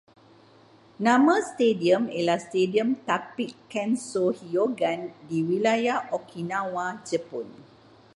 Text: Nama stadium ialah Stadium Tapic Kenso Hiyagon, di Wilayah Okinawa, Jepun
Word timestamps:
Nama 1.05 1.35
stadium 1.49 2.03
ialah 2.17 2.39
Stadium 2.47 2.89
Tapic 3.07 3.51
Kenso 3.71 4.25
Hiyagon, 4.37 4.99
di 5.29 5.39
Wilayah 5.49 5.99
Okinawa, 6.17 6.87
Jepun 7.07 7.45